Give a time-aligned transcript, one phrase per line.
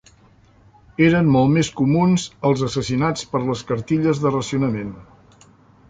[1.07, 4.95] Eren molt més comuns els assassinats per les cartilles de racionament.